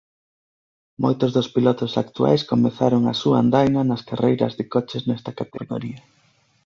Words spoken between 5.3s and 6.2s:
categoría.